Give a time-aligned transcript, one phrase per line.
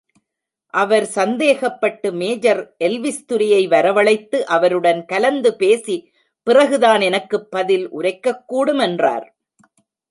[0.67, 6.11] அவர் சந்தேகப்பட்டு, major Elvis துரையை வரவழைத்து, அவருடன் கலந்து பேசிப்
[6.43, 9.27] பிறகுதான் எனக்குப் பதில் உரைக்கக்கூடுமென்றார்.